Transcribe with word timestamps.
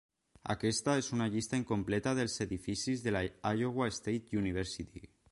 Aquesta 0.51 0.93
és 1.01 1.09
una 1.17 1.25
llista 1.33 1.59
incompleta 1.59 2.13
dels 2.19 2.37
edificis 2.45 3.03
de 3.09 3.13
la 3.15 3.21
Iowa 3.57 3.91
State 3.99 4.41
University. 4.45 5.03